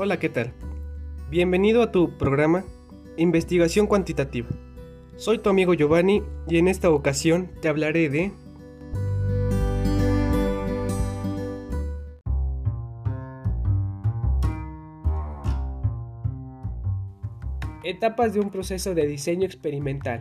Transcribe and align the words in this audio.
Hola, 0.00 0.20
¿qué 0.20 0.28
tal? 0.28 0.52
Bienvenido 1.28 1.82
a 1.82 1.90
tu 1.90 2.16
programa 2.18 2.62
Investigación 3.16 3.88
Cuantitativa. 3.88 4.46
Soy 5.16 5.38
tu 5.38 5.50
amigo 5.50 5.74
Giovanni 5.74 6.22
y 6.46 6.58
en 6.58 6.68
esta 6.68 6.88
ocasión 6.88 7.50
te 7.60 7.68
hablaré 7.68 8.08
de 8.08 8.30
Etapas 17.82 18.32
de 18.34 18.38
un 18.38 18.50
proceso 18.50 18.94
de 18.94 19.04
diseño 19.04 19.46
experimental. 19.46 20.20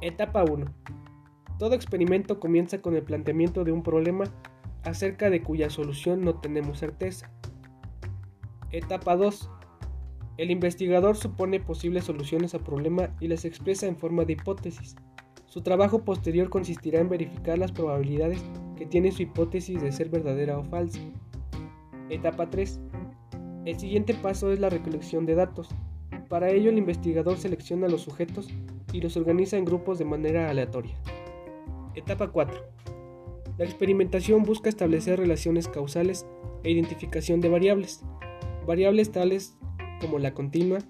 Etapa 0.00 0.44
1. 0.44 0.66
Todo 1.58 1.74
experimento 1.74 2.38
comienza 2.38 2.80
con 2.80 2.94
el 2.94 3.02
planteamiento 3.02 3.64
de 3.64 3.72
un 3.72 3.82
problema 3.82 4.26
acerca 4.84 5.30
de 5.30 5.42
cuya 5.42 5.68
solución 5.68 6.20
no 6.20 6.36
tenemos 6.36 6.78
certeza. 6.78 7.28
Etapa 8.76 9.16
2. 9.16 9.48
El 10.36 10.50
investigador 10.50 11.16
supone 11.16 11.60
posibles 11.60 12.04
soluciones 12.04 12.54
al 12.54 12.60
problema 12.60 13.08
y 13.20 13.28
las 13.28 13.46
expresa 13.46 13.86
en 13.86 13.96
forma 13.96 14.26
de 14.26 14.34
hipótesis. 14.34 14.96
Su 15.46 15.62
trabajo 15.62 16.04
posterior 16.04 16.50
consistirá 16.50 17.00
en 17.00 17.08
verificar 17.08 17.56
las 17.56 17.72
probabilidades 17.72 18.44
que 18.76 18.84
tiene 18.84 19.12
su 19.12 19.22
hipótesis 19.22 19.80
de 19.80 19.92
ser 19.92 20.10
verdadera 20.10 20.58
o 20.58 20.64
falsa. 20.64 21.00
Etapa 22.10 22.50
3. 22.50 22.78
El 23.64 23.78
siguiente 23.78 24.12
paso 24.12 24.52
es 24.52 24.60
la 24.60 24.68
recolección 24.68 25.24
de 25.24 25.36
datos. 25.36 25.70
Para 26.28 26.50
ello 26.50 26.68
el 26.68 26.76
investigador 26.76 27.38
selecciona 27.38 27.88
los 27.88 28.02
sujetos 28.02 28.50
y 28.92 29.00
los 29.00 29.16
organiza 29.16 29.56
en 29.56 29.64
grupos 29.64 29.98
de 29.98 30.04
manera 30.04 30.50
aleatoria. 30.50 30.96
Etapa 31.94 32.28
4. 32.28 32.60
La 33.56 33.64
experimentación 33.64 34.42
busca 34.42 34.68
establecer 34.68 35.18
relaciones 35.18 35.66
causales 35.66 36.26
e 36.62 36.72
identificación 36.72 37.40
de 37.40 37.48
variables. 37.48 38.04
Variables 38.66 39.12
tales 39.12 39.56
como 40.00 40.18
la 40.18 40.34
continua 40.34 40.80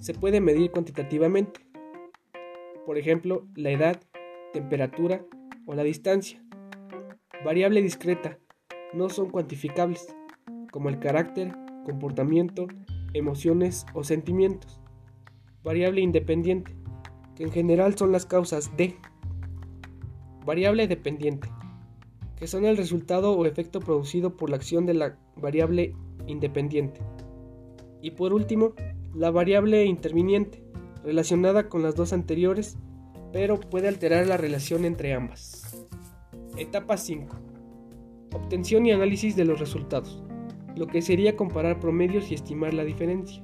se 0.00 0.12
puede 0.12 0.40
medir 0.40 0.72
cuantitativamente. 0.72 1.60
Por 2.84 2.98
ejemplo, 2.98 3.46
la 3.54 3.70
edad, 3.70 4.00
temperatura 4.52 5.24
o 5.64 5.74
la 5.74 5.84
distancia. 5.84 6.42
Variable 7.44 7.80
discreta 7.80 8.40
no 8.92 9.08
son 9.08 9.30
cuantificables, 9.30 10.14
como 10.72 10.88
el 10.88 10.98
carácter, 10.98 11.54
comportamiento, 11.84 12.66
emociones 13.14 13.86
o 13.94 14.02
sentimientos. 14.02 14.80
Variable 15.62 16.00
independiente, 16.00 16.74
que 17.36 17.44
en 17.44 17.52
general 17.52 17.96
son 17.96 18.10
las 18.10 18.26
causas 18.26 18.76
de. 18.76 18.96
Variable 20.44 20.88
dependiente, 20.88 21.48
que 22.34 22.48
son 22.48 22.64
el 22.64 22.76
resultado 22.76 23.32
o 23.32 23.46
efecto 23.46 23.78
producido 23.78 24.36
por 24.36 24.50
la 24.50 24.56
acción 24.56 24.86
de 24.86 24.94
la 24.94 25.18
variable 25.36 25.94
independiente. 26.26 27.00
Y 28.00 28.12
por 28.12 28.32
último, 28.32 28.74
la 29.14 29.30
variable 29.30 29.84
interviniente, 29.84 30.64
relacionada 31.04 31.68
con 31.68 31.82
las 31.82 31.94
dos 31.94 32.12
anteriores, 32.12 32.78
pero 33.32 33.58
puede 33.58 33.88
alterar 33.88 34.26
la 34.26 34.36
relación 34.36 34.84
entre 34.84 35.14
ambas. 35.14 35.86
Etapa 36.56 36.96
5. 36.96 37.36
Obtención 38.34 38.86
y 38.86 38.92
análisis 38.92 39.36
de 39.36 39.44
los 39.44 39.58
resultados, 39.58 40.22
lo 40.76 40.86
que 40.86 41.02
sería 41.02 41.36
comparar 41.36 41.80
promedios 41.80 42.30
y 42.30 42.34
estimar 42.34 42.74
la 42.74 42.84
diferencia, 42.84 43.42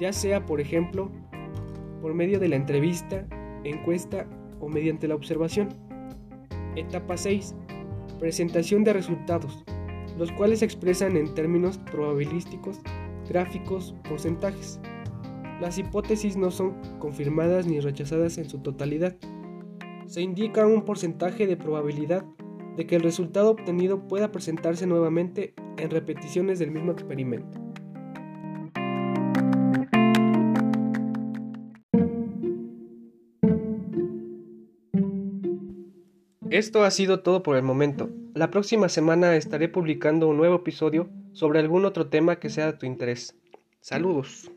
ya 0.00 0.12
sea, 0.12 0.46
por 0.46 0.60
ejemplo, 0.60 1.10
por 2.00 2.14
medio 2.14 2.38
de 2.40 2.48
la 2.48 2.56
entrevista, 2.56 3.26
encuesta 3.64 4.26
o 4.60 4.68
mediante 4.68 5.08
la 5.08 5.14
observación. 5.14 5.68
Etapa 6.76 7.16
6. 7.16 7.54
Presentación 8.18 8.84
de 8.84 8.92
resultados, 8.92 9.64
los 10.18 10.32
cuales 10.32 10.60
se 10.60 10.64
expresan 10.64 11.16
en 11.16 11.34
términos 11.34 11.78
probabilísticos, 11.90 12.80
gráficos, 13.28 13.94
porcentajes. 14.08 14.80
Las 15.60 15.78
hipótesis 15.78 16.36
no 16.36 16.50
son 16.50 16.74
confirmadas 16.98 17.66
ni 17.66 17.80
rechazadas 17.80 18.38
en 18.38 18.48
su 18.48 18.58
totalidad. 18.58 19.16
Se 20.06 20.22
indica 20.22 20.66
un 20.66 20.84
porcentaje 20.84 21.46
de 21.46 21.56
probabilidad 21.56 22.24
de 22.76 22.86
que 22.86 22.96
el 22.96 23.02
resultado 23.02 23.50
obtenido 23.50 24.08
pueda 24.08 24.32
presentarse 24.32 24.86
nuevamente 24.86 25.54
en 25.76 25.90
repeticiones 25.90 26.58
del 26.58 26.70
mismo 26.70 26.92
experimento. 26.92 27.58
Esto 36.50 36.82
ha 36.82 36.90
sido 36.90 37.20
todo 37.20 37.42
por 37.42 37.56
el 37.56 37.62
momento. 37.62 38.10
La 38.34 38.50
próxima 38.50 38.88
semana 38.88 39.34
estaré 39.34 39.68
publicando 39.68 40.28
un 40.28 40.36
nuevo 40.36 40.56
episodio 40.56 41.10
sobre 41.32 41.58
algún 41.58 41.84
otro 41.84 42.08
tema 42.08 42.38
que 42.38 42.48
sea 42.48 42.66
de 42.66 42.78
tu 42.78 42.86
interés. 42.86 43.34
Saludos. 43.80 44.50